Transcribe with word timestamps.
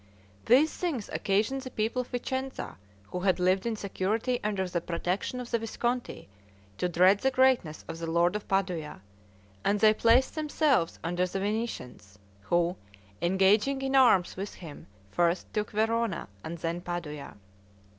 These 0.45 0.75
things 0.75 1.11
occasioned 1.13 1.61
the 1.61 1.69
people 1.69 2.01
of 2.01 2.07
Vicenza, 2.07 2.75
who 3.11 3.19
had 3.19 3.39
lived 3.39 3.67
in 3.67 3.75
security 3.75 4.39
under 4.43 4.67
the 4.67 4.81
protection 4.81 5.39
of 5.39 5.51
the 5.51 5.59
Visconti, 5.59 6.27
to 6.79 6.89
dread 6.89 7.19
the 7.19 7.29
greatness 7.29 7.85
of 7.87 7.99
the 7.99 8.09
lord 8.09 8.35
of 8.35 8.47
Padua, 8.47 9.03
and 9.63 9.79
they 9.79 9.93
placed 9.93 10.33
themselves 10.33 10.97
under 11.03 11.27
the 11.27 11.39
Venetians, 11.39 12.17
who, 12.41 12.77
engaging 13.21 13.83
in 13.83 13.95
arms 13.95 14.35
with 14.35 14.55
him, 14.55 14.87
first 15.11 15.53
took 15.53 15.69
Verona 15.69 16.27
and 16.43 16.57
then 16.57 16.81
Padua. 16.81 17.35